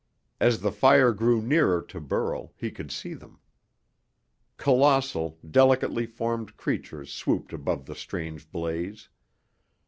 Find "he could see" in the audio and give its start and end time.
2.57-3.13